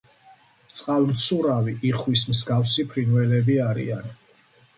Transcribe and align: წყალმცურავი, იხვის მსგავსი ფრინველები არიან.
წყალმცურავი, 0.77 1.75
იხვის 1.89 2.25
მსგავსი 2.31 2.87
ფრინველები 2.95 3.61
არიან. 3.69 4.11